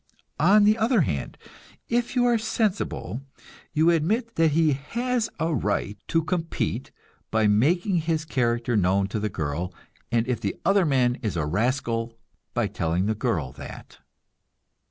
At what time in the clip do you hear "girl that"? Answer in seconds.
13.13-13.99